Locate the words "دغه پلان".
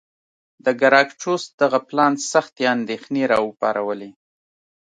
1.61-2.13